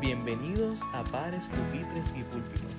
[0.00, 2.72] Bienvenidos a Pares, Pupitres y Púlpitos.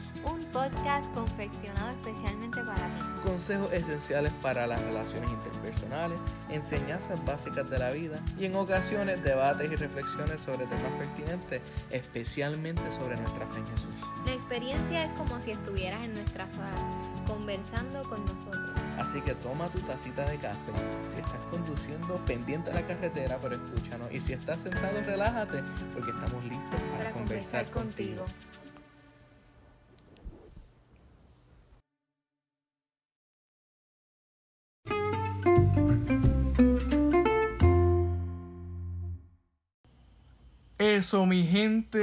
[0.51, 3.01] Podcast confeccionado especialmente para ti.
[3.23, 9.71] Consejos esenciales para las relaciones interpersonales, enseñanzas básicas de la vida y en ocasiones debates
[9.71, 13.95] y reflexiones sobre temas pertinentes, especialmente sobre nuestra fe en Jesús.
[14.25, 16.91] La experiencia es como si estuvieras en nuestra sala,
[17.25, 18.71] conversando con nosotros.
[18.97, 20.73] Así que toma tu tacita de café.
[21.09, 24.11] Si estás conduciendo, pendiente a la carretera, pero escúchanos.
[24.11, 25.63] Y si estás sentado, relájate,
[25.93, 28.25] porque estamos listos para, Para conversar, conversar contigo.
[28.25, 28.60] contigo.
[41.01, 41.97] Eso, mi gente.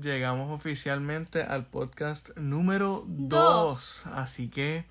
[0.00, 3.28] Llegamos oficialmente al podcast número 2.
[3.28, 4.06] Dos.
[4.06, 4.84] Así que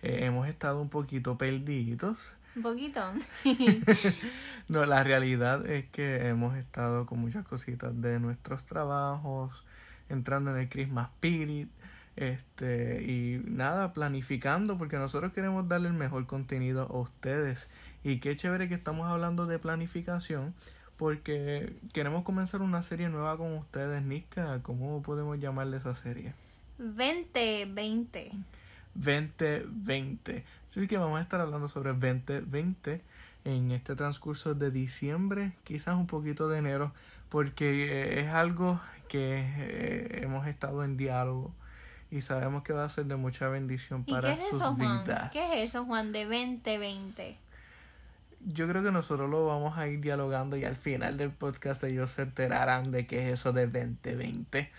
[0.00, 2.32] eh, hemos estado un poquito perdidos.
[2.56, 3.02] Un poquito.
[4.68, 9.52] No, la realidad es que hemos estado con muchas cositas de nuestros trabajos,
[10.08, 11.68] entrando en el Christmas Spirit,
[12.16, 17.68] este, y nada, planificando, porque nosotros queremos darle el mejor contenido a ustedes.
[18.04, 20.54] Y qué chévere que estamos hablando de planificación,
[20.98, 24.60] porque queremos comenzar una serie nueva con ustedes, Niska.
[24.62, 26.34] ¿Cómo podemos llamarle esa serie?
[26.78, 28.32] 2020.
[28.94, 30.44] 2020.
[30.68, 33.00] Así que vamos a estar hablando sobre 2020
[33.44, 36.92] en este transcurso de diciembre, quizás un poquito de enero,
[37.28, 41.52] porque eh, es algo que eh, hemos estado en diálogo
[42.12, 44.74] y sabemos que va a ser de mucha bendición ¿Y para qué es sus eso,
[44.74, 45.04] Juan?
[45.04, 45.32] vidas.
[45.32, 47.38] ¿Qué es eso, Juan, de 2020?
[48.52, 52.10] Yo creo que nosotros lo vamos a ir dialogando y al final del podcast ellos
[52.10, 54.70] se enterarán de qué es eso de 2020.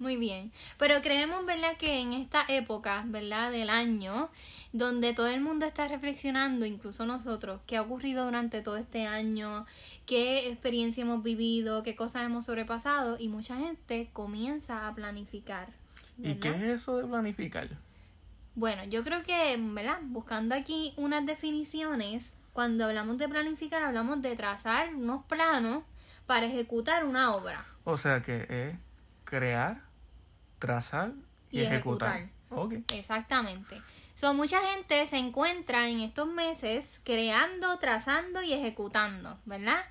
[0.00, 0.52] Muy bien.
[0.76, 4.28] Pero creemos, ¿verdad?, que en esta época, ¿verdad?, del año,
[4.72, 9.64] donde todo el mundo está reflexionando, incluso nosotros, qué ha ocurrido durante todo este año,
[10.04, 15.68] qué experiencia hemos vivido, qué cosas hemos sobrepasado, y mucha gente comienza a planificar.
[16.18, 17.68] ¿Y qué es eso de planificar?
[18.54, 19.98] Bueno, yo creo que, ¿verdad?
[20.02, 25.84] Buscando aquí unas definiciones, cuando hablamos de planificar, hablamos de trazar unos planos
[26.26, 27.64] para ejecutar una obra.
[27.84, 28.78] O sea que es
[29.24, 29.80] crear,
[30.58, 31.12] trazar
[31.50, 32.16] y, Y ejecutar.
[32.18, 32.42] ejecutar.
[32.50, 32.74] Ok.
[32.92, 33.80] Exactamente.
[34.14, 39.82] So, mucha gente se encuentra en estos meses creando, trazando y ejecutando, ¿verdad?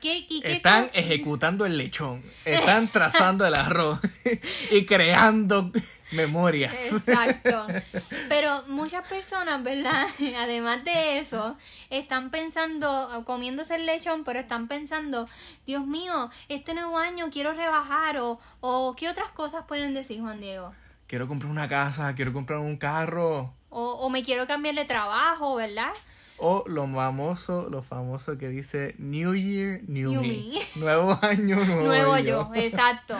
[0.00, 4.00] ¿Qué, y qué Están ejecutando el lechón, están trazando el arroz
[4.70, 5.72] y creando
[6.12, 6.74] memorias.
[6.74, 7.66] Exacto.
[8.28, 10.06] Pero muchas personas, ¿verdad?
[10.38, 11.56] Además de eso,
[11.90, 15.28] están pensando, comiéndose el lechón, pero están pensando,
[15.66, 20.40] Dios mío, este nuevo año quiero rebajar o, o ¿qué otras cosas pueden decir, Juan
[20.40, 20.72] Diego?
[21.06, 23.52] Quiero comprar una casa, quiero comprar un carro.
[23.70, 25.92] O, o me quiero cambiar de trabajo, ¿verdad?
[26.38, 30.28] O lo famoso, lo famoso que dice New Year, New, New me.
[30.28, 30.60] me.
[30.76, 33.16] Nuevo año, nuevo, Nuevo yo, exacto.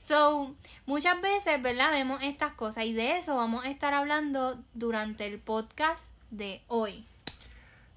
[0.00, 0.54] So,
[0.86, 1.90] muchas veces, ¿verdad?
[1.90, 7.04] Vemos estas cosas y de eso vamos a estar hablando durante el podcast de hoy.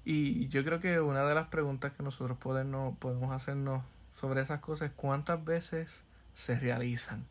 [0.04, 3.82] Y yo creo que una de las preguntas que nosotros podemos, podemos hacernos
[4.18, 5.88] sobre esas cosas es cuántas veces
[6.34, 7.24] se realizan.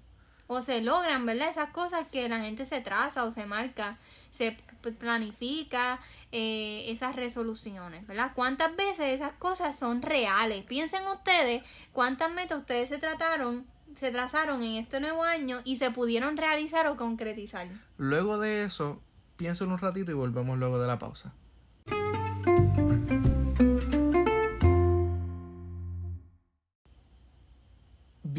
[0.48, 1.50] O se logran, ¿verdad?
[1.50, 3.98] Esas cosas que la gente se traza o se marca,
[4.32, 4.58] se
[5.00, 6.00] planifica,
[6.32, 8.32] eh, esas resoluciones, ¿verdad?
[8.36, 10.66] ¿Cuántas veces esas cosas son reales?
[10.66, 11.64] Piensen ustedes
[11.94, 16.88] cuántas metas ustedes se trataron, se trazaron en este nuevo año y se pudieron realizar
[16.88, 17.68] o concretizar.
[17.98, 19.02] Luego de eso,
[19.38, 21.34] pienso un ratito y volvemos luego de la pausa.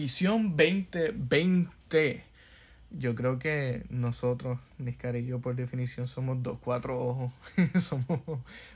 [0.07, 2.23] Visión 2020.
[2.99, 7.31] Yo creo que nosotros, Niscar y yo, por definición, somos dos, cuatro ojos.
[7.83, 8.21] somos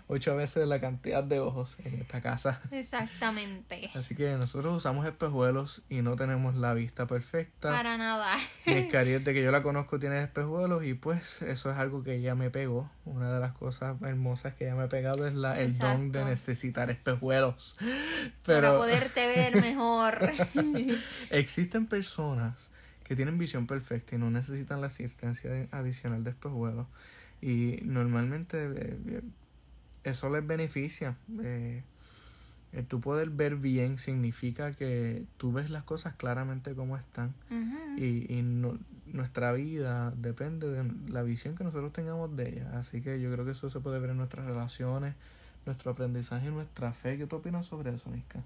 [0.09, 2.61] ocho veces la cantidad de ojos en esta casa.
[2.71, 3.91] Exactamente.
[3.95, 7.71] Así que nosotros usamos espejuelos y no tenemos la vista perfecta.
[7.71, 8.37] Para nada.
[8.67, 12.35] Niscar, desde que yo la conozco, tiene espejuelos y pues eso es algo que ella
[12.35, 12.91] me pegó.
[13.07, 16.27] Una de las cosas hermosas que ella me ha pegado es la, el don de
[16.27, 17.77] necesitar espejuelos.
[18.45, 20.31] para poderte ver mejor.
[21.31, 22.71] existen personas
[23.11, 26.87] que tienen visión perfecta y no necesitan la asistencia adicional de espejuelos.
[27.43, 29.21] Y normalmente eh, eh,
[30.05, 31.17] eso les beneficia.
[31.43, 31.83] Eh,
[32.73, 37.35] el tú poder ver bien significa que tú ves las cosas claramente como están.
[37.99, 38.79] Y, y no-
[39.13, 42.79] nuestra vida depende de la visión que nosotros tengamos de ella.
[42.79, 45.17] Así que yo creo que eso se puede ver en nuestras relaciones,
[45.67, 47.19] nuestro aprendizaje y nuestra fe.
[47.19, 48.41] ¿Qué tú opinas sobre eso, Niska?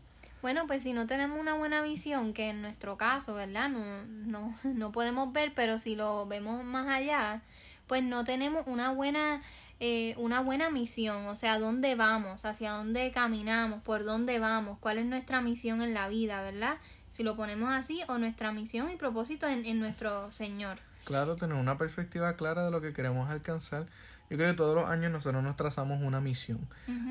[0.44, 3.70] Bueno, pues si no tenemos una buena visión, que en nuestro caso, ¿verdad?
[3.70, 3.80] No,
[4.26, 7.40] no, no podemos ver, pero si lo vemos más allá,
[7.86, 9.40] pues no tenemos una buena
[9.80, 14.98] eh, una buena misión, o sea, dónde vamos, hacia dónde caminamos, por dónde vamos, cuál
[14.98, 16.76] es nuestra misión en la vida, ¿verdad?
[17.10, 20.76] Si lo ponemos así, o nuestra misión y propósito en, en nuestro Señor.
[21.06, 23.86] Claro, tener una perspectiva clara de lo que queremos alcanzar
[24.30, 26.58] yo creo que todos los años nosotros nos trazamos una misión.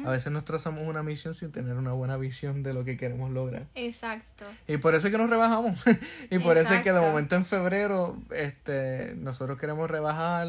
[0.05, 3.31] A veces nos trazamos una misión sin tener una buena visión de lo que queremos
[3.31, 3.65] lograr.
[3.75, 4.45] Exacto.
[4.67, 5.79] Y por eso es que nos rebajamos.
[6.31, 10.47] y por eso es que de momento en febrero este nosotros queremos rebajar,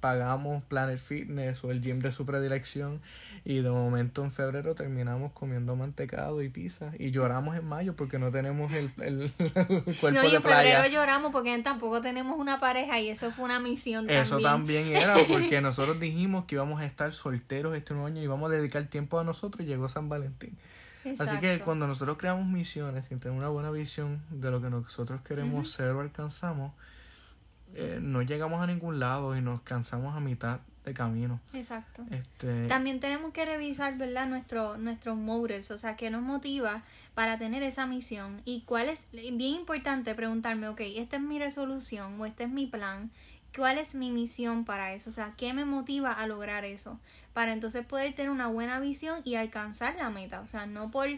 [0.00, 3.00] pagamos Planet Fitness o el gym de su predilección
[3.44, 8.18] y de momento en febrero terminamos comiendo mantecado y pizza y lloramos en mayo porque
[8.18, 9.30] no tenemos el, el,
[10.00, 13.60] cuerpo no, y en febrero lloramos porque tampoco tenemos una pareja y eso fue una
[13.60, 14.22] misión también.
[14.22, 18.24] Eso también era porque nosotros dijimos que íbamos a estar solteros este nuevo año y
[18.24, 20.56] íbamos a dedicar tiempo a nosotros y llegó San Valentín.
[21.18, 25.20] Así que cuando nosotros creamos misiones sin tener una buena visión de lo que nosotros
[25.22, 26.72] queremos ser o alcanzamos,
[27.74, 31.40] eh, no llegamos a ningún lado y nos cansamos a mitad de camino.
[31.52, 32.04] Exacto.
[32.10, 32.68] Este...
[32.68, 34.26] También tenemos que revisar, ¿verdad?
[34.28, 36.82] Nuestro, nuestros motives, o sea, qué nos motiva
[37.14, 42.20] para tener esa misión y cuál es, bien importante preguntarme, ok, esta es mi resolución
[42.20, 43.10] o este es mi plan,
[43.56, 45.08] ¿cuál es mi misión para eso?
[45.08, 46.98] O sea, ¿qué me motiva a lograr eso?
[47.32, 51.08] Para entonces poder tener una buena visión y alcanzar la meta, o sea, no por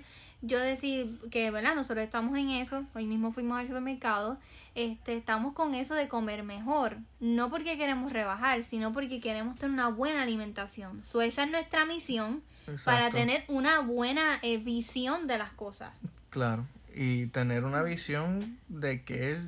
[0.41, 1.75] yo decir que, ¿verdad?
[1.75, 4.39] Nosotros estamos en eso, hoy mismo fuimos al supermercado,
[4.77, 9.73] este, estamos con eso de comer mejor, no porque queremos rebajar, sino porque queremos tener
[9.73, 11.05] una buena alimentación.
[11.05, 12.41] So, esa es nuestra misión
[12.85, 15.91] para tener una buena eh, visión de las cosas.
[16.31, 19.41] Claro, y tener una visión de que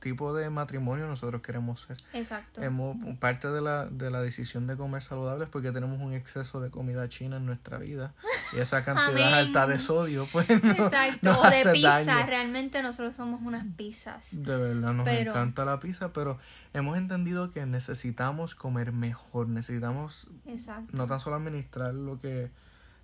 [0.00, 1.96] tipo de matrimonio nosotros queremos ser.
[2.12, 2.62] Exacto.
[2.62, 6.60] Hemos, parte de la, de la decisión de comer saludable es porque tenemos un exceso
[6.60, 8.12] de comida china en nuestra vida.
[8.56, 13.42] Y esa cantidad alta de sodio pues no, Exacto, o de pizza, realmente nosotros somos
[13.42, 14.28] unas pizzas.
[14.32, 16.38] De verdad, nos encanta la pizza, pero
[16.74, 20.26] hemos entendido que necesitamos comer mejor, necesitamos
[20.92, 22.50] no tan solo administrar lo que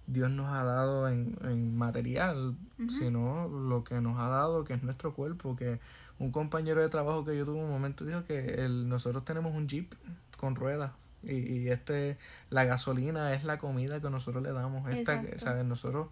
[0.06, 2.55] Dios nos ha dado en, en material,
[2.91, 5.79] sino lo que nos ha dado, que es nuestro cuerpo, que
[6.24, 9.68] un compañero de trabajo que yo tuve un momento dijo que el, nosotros tenemos un
[9.68, 9.92] jeep
[10.36, 10.92] con ruedas
[11.22, 12.18] y, y, este
[12.50, 15.64] la gasolina es la comida que nosotros le damos esta ¿sabes?
[15.64, 16.08] nosotros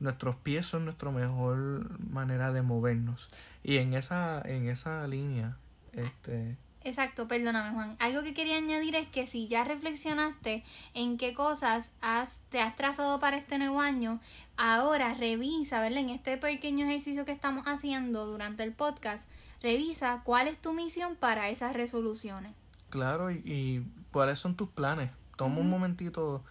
[0.00, 3.28] nuestros pies son nuestra mejor manera de movernos
[3.62, 5.56] y en esa en esa línea
[5.92, 7.96] este Exacto, perdóname Juan.
[7.98, 10.62] Algo que quería añadir es que si ya reflexionaste
[10.94, 14.20] en qué cosas has, te has trazado para este nuevo año,
[14.56, 16.00] ahora revisa, ¿verdad?
[16.00, 19.28] En este pequeño ejercicio que estamos haciendo durante el podcast,
[19.62, 22.52] revisa cuál es tu misión para esas resoluciones.
[22.90, 25.10] Claro, y, cuáles son tus planes.
[25.36, 26.42] Toma un momentito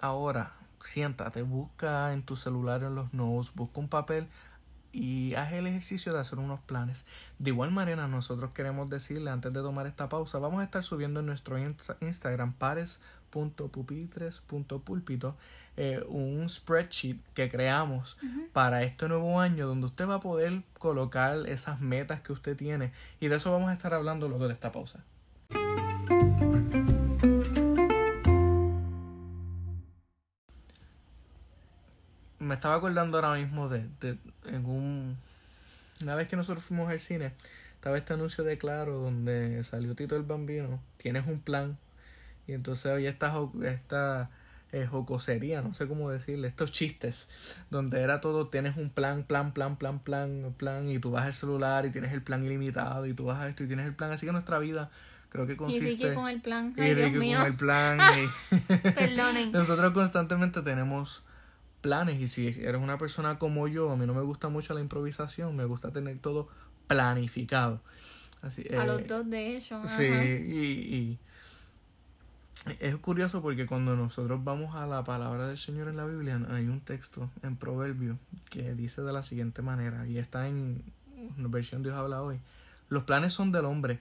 [0.00, 4.26] ahora, siéntate, busca en tu celular en los notes, busca un papel
[4.92, 7.04] y haz el ejercicio de hacer unos planes.
[7.38, 11.20] De igual manera, nosotros queremos decirle antes de tomar esta pausa, vamos a estar subiendo
[11.20, 11.58] en nuestro
[12.00, 15.36] Instagram pares.pupitres.púlpito
[15.76, 18.18] eh, un spreadsheet que creamos
[18.52, 22.92] para este nuevo año donde usted va a poder colocar esas metas que usted tiene.
[23.20, 25.02] Y de eso vamos a estar hablando luego de esta pausa.
[32.38, 35.16] Me estaba acordando ahora mismo de, de en un
[36.02, 37.32] una vez que nosotros fuimos al cine
[37.74, 41.78] estaba este anuncio de Claro donde salió Tito el Bambino tienes un plan
[42.48, 43.32] y entonces había esta,
[43.64, 44.28] esta
[44.72, 47.28] eh, jocosería, no sé cómo decirle, estos chistes,
[47.70, 51.34] donde era todo, tienes un plan, plan, plan, plan, plan, plan, y tú vas al
[51.34, 54.12] celular y tienes el plan ilimitado, y tú vas a esto y tienes el plan,
[54.12, 54.90] así que nuestra vida
[55.28, 56.12] creo que consiste...
[56.12, 57.38] Y con el plan, Ay, Dios mío.
[57.38, 57.98] con el plan,
[58.94, 59.52] Perdonen.
[59.52, 61.22] Nosotros constantemente tenemos
[61.82, 64.80] planes, y si eres una persona como yo, a mí no me gusta mucho la
[64.80, 66.48] improvisación, me gusta tener todo
[66.86, 67.78] planificado.
[68.40, 69.82] Así, a los eh, dos, de hecho.
[69.86, 71.18] Sí, y, y
[72.78, 76.66] es curioso porque cuando nosotros vamos a la palabra del Señor en la Biblia, hay
[76.66, 78.18] un texto en Proverbio
[78.50, 80.82] que dice de la siguiente manera, y está en
[81.38, 82.38] la versión Dios habla hoy.
[82.88, 83.98] Los planes son del hombre,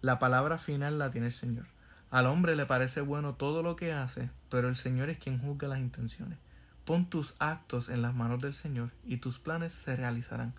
[0.00, 1.64] la palabra final la tiene el Señor.
[2.10, 5.66] Al hombre le parece bueno todo lo que hace, pero el Señor es quien juzga
[5.66, 6.38] las intenciones.
[6.84, 10.52] Pon tus actos en las manos del Señor y tus planes se realizarán.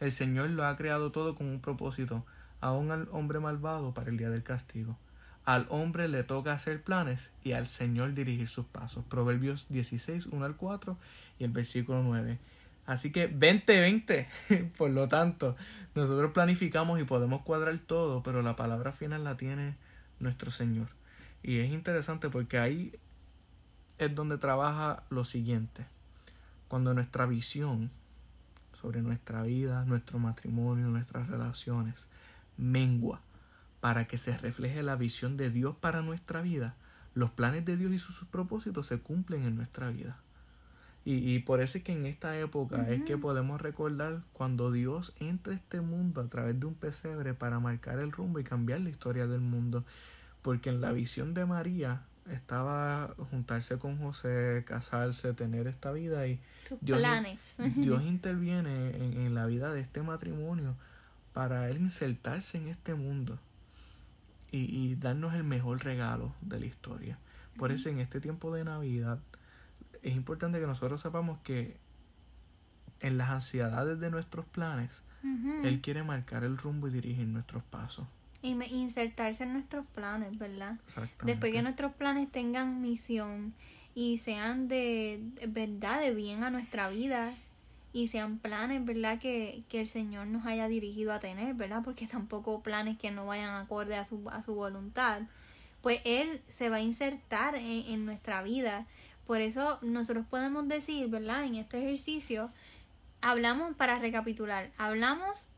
[0.00, 2.26] El Señor lo ha creado todo con un propósito,
[2.60, 4.96] aun al hombre malvado para el día del castigo.
[5.48, 9.06] Al hombre le toca hacer planes y al Señor dirigir sus pasos.
[9.06, 10.94] Proverbios 16, 1 al 4
[11.38, 12.36] y el versículo 9.
[12.84, 14.26] Así que 20-20.
[14.76, 15.56] Por lo tanto,
[15.94, 19.74] nosotros planificamos y podemos cuadrar todo, pero la palabra final la tiene
[20.20, 20.88] nuestro Señor.
[21.42, 22.92] Y es interesante porque ahí
[23.96, 25.86] es donde trabaja lo siguiente.
[26.68, 27.90] Cuando nuestra visión
[28.82, 32.06] sobre nuestra vida, nuestro matrimonio, nuestras relaciones
[32.58, 33.22] mengua
[33.80, 36.74] para que se refleje la visión de Dios para nuestra vida,
[37.14, 40.16] los planes de Dios y sus, propósitos se cumplen en nuestra vida.
[41.04, 45.14] Y, y, por eso es que en esta época es que podemos recordar cuando Dios
[45.20, 48.80] entra a este mundo a través de un pesebre para marcar el rumbo y cambiar
[48.80, 49.84] la historia del mundo.
[50.42, 56.38] Porque en la visión de María estaba juntarse con José, casarse, tener esta vida y
[56.82, 57.56] Dios, planes.
[57.76, 60.74] Dios interviene en, en la vida de este matrimonio
[61.32, 63.38] para él insertarse en este mundo
[64.50, 67.18] y, y, darnos el mejor regalo de la historia.
[67.56, 69.18] Por eso en este tiempo de Navidad
[70.02, 71.76] es importante que nosotros sepamos que
[73.00, 74.90] en las ansiedades de nuestros planes,
[75.64, 78.06] Él quiere marcar el rumbo y dirigir nuestros pasos.
[78.40, 80.78] Y insertarse en nuestros planes, ¿verdad?
[81.24, 83.52] Después que nuestros planes tengan misión
[83.94, 87.34] y sean de verdad, de bien a nuestra vida,
[87.92, 89.18] y sean planes, ¿verdad?
[89.18, 91.82] Que, que el Señor nos haya dirigido a tener, ¿verdad?
[91.84, 95.22] Porque tampoco planes que no vayan acorde a su, a su voluntad.
[95.82, 98.86] Pues Él se va a insertar en, en nuestra vida.
[99.26, 101.44] Por eso nosotros podemos decir, ¿verdad?
[101.44, 102.50] En este ejercicio,
[103.20, 105.48] hablamos, para recapitular, hablamos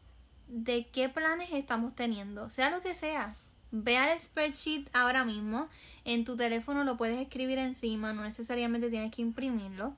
[0.49, 3.35] de qué planes estamos teniendo, sea lo que sea.
[3.73, 5.69] Ve al spreadsheet ahora mismo,
[6.05, 9.95] en tu teléfono lo puedes escribir encima, no necesariamente tienes que imprimirlo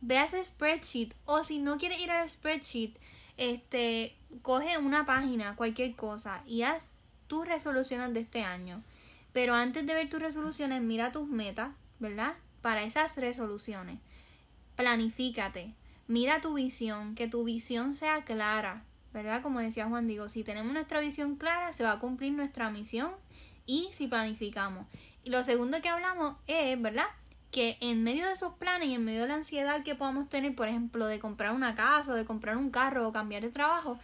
[0.00, 2.96] ve a ese spreadsheet o si no quieres ir al spreadsheet,
[3.36, 6.88] este, coge una página, cualquier cosa y haz
[7.28, 8.82] tus resoluciones de este año.
[9.32, 12.34] Pero antes de ver tus resoluciones, mira tus metas, ¿verdad?
[12.62, 14.00] Para esas resoluciones.
[14.76, 15.72] Planifícate.
[16.08, 19.42] Mira tu visión, que tu visión sea clara, ¿verdad?
[19.42, 23.10] Como decía Juan Digo, si tenemos nuestra visión clara, se va a cumplir nuestra misión
[23.66, 24.86] y si planificamos.
[25.22, 27.06] Y lo segundo que hablamos es, ¿verdad?
[27.50, 30.54] Que en medio de esos planes y en medio de la ansiedad que podamos tener,
[30.54, 33.98] por ejemplo, de comprar una casa, de comprar un carro o cambiar de trabajo,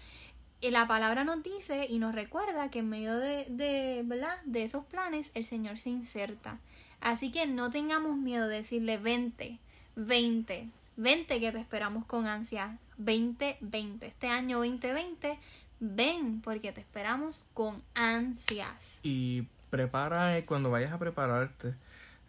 [0.62, 4.04] eh, la palabra nos dice y nos recuerda que en medio de, de,
[4.44, 6.58] de esos planes el Señor se inserta.
[7.00, 9.58] Así que no tengamos miedo de decirle 20,
[9.96, 14.06] 20, 20 que te esperamos con ansia, 20, 20.
[14.06, 15.38] Este año 2020,
[15.80, 19.00] ven porque te esperamos con ansias.
[19.02, 21.74] Y prepara eh, cuando vayas a prepararte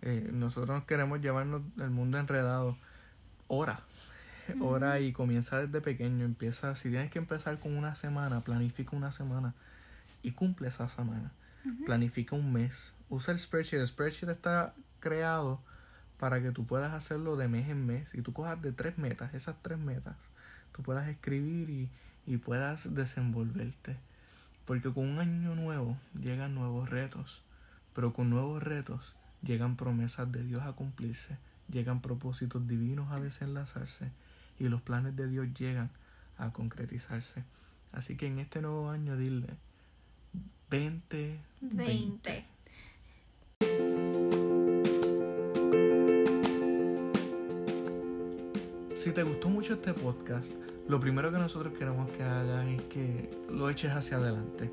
[0.06, 2.78] eh, nosotros queremos llevarnos el mundo enredado.
[3.48, 3.80] Ora.
[4.62, 6.24] Ora y comienza desde pequeño.
[6.24, 9.56] Empieza, si tienes que empezar con una semana, planifica una semana
[10.22, 11.32] y cumple esa semana.
[11.88, 12.94] Planifica un mes.
[13.10, 13.82] Usa el spreadsheet.
[13.82, 15.60] El spreadsheet está creado
[16.20, 19.34] para que tú puedas hacerlo de mes en mes y tú cojas de tres metas,
[19.34, 20.16] esas tres metas,
[20.74, 21.90] tú puedas escribir y,
[22.26, 23.98] y puedas desenvolverte.
[24.66, 27.42] Porque con un año nuevo llegan nuevos retos,
[27.94, 31.38] pero con nuevos retos llegan promesas de Dios a cumplirse,
[31.72, 34.12] llegan propósitos divinos a desenlazarse
[34.60, 35.90] y los planes de Dios llegan
[36.38, 37.44] a concretizarse.
[37.94, 39.48] Así que en este nuevo año dile
[40.70, 42.46] 20, 20.
[49.06, 50.52] Si te gustó mucho este podcast,
[50.90, 54.68] lo primero que nosotros queremos que hagas es que lo eches hacia adelante.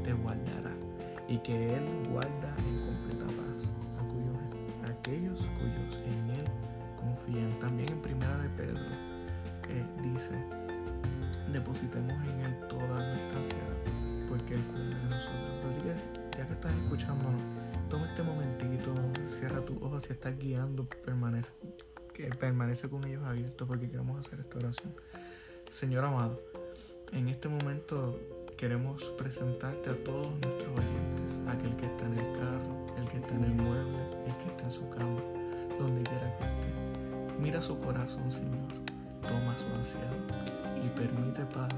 [0.04, 0.72] te guardará
[1.28, 3.72] y que Él guarda en completa paz
[4.84, 6.46] a, aquellos cuyos en Él
[7.00, 7.60] confían.
[7.60, 8.80] También en Primera de Pedro
[9.70, 10.36] eh, dice,
[11.52, 15.66] depositemos en Él toda nuestra ansiedad porque Él cuida de nosotros.
[15.70, 17.42] Así que ya que estás escuchándonos,
[17.90, 18.96] toma este momentito,
[19.30, 21.50] cierra tus ojos si estás guiando, permanece,
[22.14, 24.94] que permanece con ellos abiertos porque queremos hacer esta oración.
[25.72, 26.38] Señor amado,
[27.14, 28.20] en este momento
[28.58, 33.36] queremos presentarte a todos nuestros oyentes, aquel que está en el carro, el que está
[33.36, 33.98] en el mueble,
[34.28, 35.22] el que está en su cama,
[35.80, 37.40] donde quiera que esté.
[37.40, 38.68] Mira su corazón, Señor,
[39.22, 40.12] toma su ansiedad
[40.84, 41.78] y permite, Padre,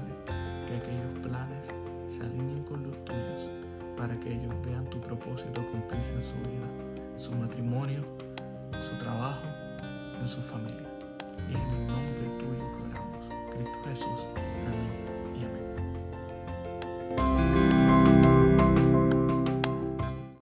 [0.66, 1.64] que aquellos planes
[2.10, 3.48] se alineen con los tuyos
[3.96, 8.02] para que ellos vean tu propósito cumplirse en su vida, en su matrimonio,
[8.72, 9.46] en su trabajo,
[10.20, 10.90] en su familia.
[11.48, 12.33] Y en el nombre
[13.94, 14.33] 是不是？